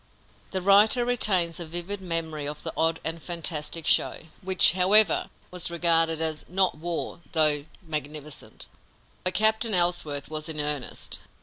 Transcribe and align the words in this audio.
The 0.49 0.63
writer 0.63 1.05
retains 1.05 1.59
a 1.59 1.65
vivid 1.67 2.01
memory 2.01 2.47
of 2.47 2.63
the 2.63 2.73
odd 2.75 2.99
and 3.03 3.21
fantastic 3.21 3.85
show, 3.85 4.21
which, 4.41 4.71
however, 4.71 5.29
was 5.51 5.69
regarded 5.69 6.19
as 6.19 6.43
"not 6.49 6.73
war, 6.73 7.19
though 7.33 7.65
magnificent." 7.83 8.65
But 9.23 9.35
Captain 9.35 9.75
Ellsworth 9.75 10.27
was 10.27 10.49
in 10.49 10.59
earnest. 10.59 11.19